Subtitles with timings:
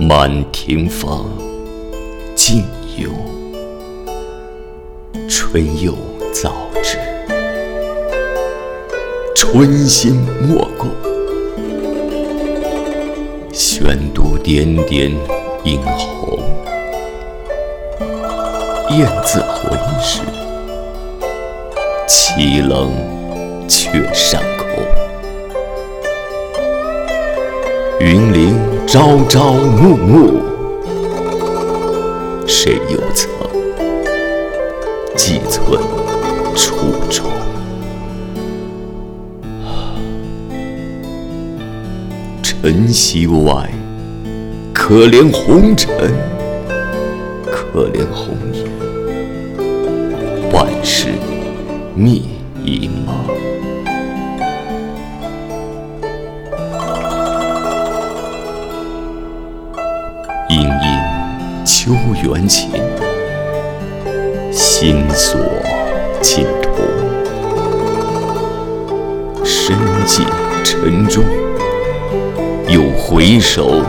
[0.00, 1.26] 满庭芳，
[2.34, 2.64] 尽
[2.96, 3.10] 有
[5.28, 5.94] 春又
[6.32, 6.52] 早
[6.82, 6.98] 至，
[9.36, 10.16] 春心
[10.48, 10.90] 莫共。
[13.52, 15.10] 悬独点点
[15.64, 16.40] 映红，
[18.90, 20.20] 雁字回时，
[22.08, 22.90] 凄冷
[23.68, 24.89] 却上空。
[28.00, 30.40] 云林朝朝暮暮，
[32.46, 33.30] 谁又曾
[35.14, 35.78] 寄存
[36.56, 37.26] 初衷？
[42.42, 43.70] 晨曦外，
[44.72, 45.94] 可怜红尘，
[47.44, 48.64] 可怜红颜，
[50.54, 51.08] 万事
[51.94, 52.30] 觅
[52.64, 53.49] 一梦。
[61.90, 62.70] 殷秋园情，
[64.52, 65.40] 心锁
[66.20, 66.70] 尽图，
[69.44, 70.24] 身尽
[70.62, 71.24] 沉重。
[72.68, 73.82] 又回首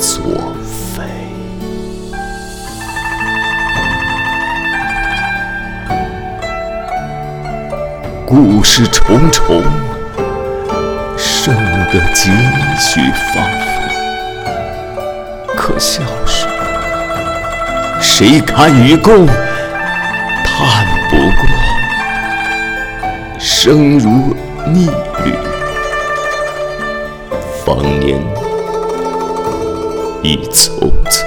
[0.00, 0.20] 作
[0.64, 1.04] 废。
[8.26, 9.62] 故事重重，
[11.16, 11.54] 生
[11.92, 12.32] 得几
[12.80, 13.00] 许
[13.32, 13.78] 芳菲。
[15.56, 16.37] 可笑是，
[18.18, 19.28] 谁堪与共？
[20.44, 21.46] 叹不过，
[23.38, 24.34] 生如
[24.66, 24.86] 逆
[25.24, 25.32] 旅。
[27.64, 28.20] 芳年
[30.20, 31.24] 已匆匆，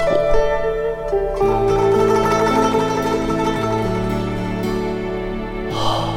[5.72, 6.12] 啊，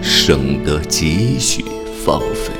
[0.00, 1.64] 生得几许
[2.04, 2.52] 芳菲。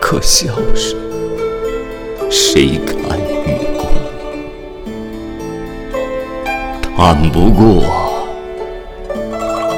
[0.00, 0.96] 可笑是，
[2.34, 3.92] 谁堪与共？
[6.96, 7.84] 叹不过，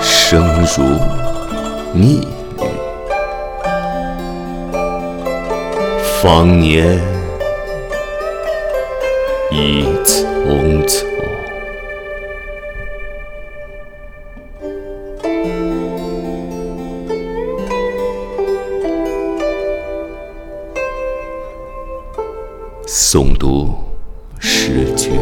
[0.00, 0.84] 生如
[1.92, 2.20] 逆。
[2.60, 2.62] 旅。
[6.22, 7.00] 方年
[9.50, 11.03] 已匆匆，
[22.86, 23.72] 诵读
[24.38, 25.12] 诗句。